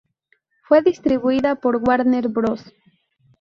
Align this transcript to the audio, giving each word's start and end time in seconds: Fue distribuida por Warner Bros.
Fue 0.67 0.81
distribuida 0.81 1.53
por 1.57 1.75
Warner 1.87 2.27
Bros. 2.29 2.73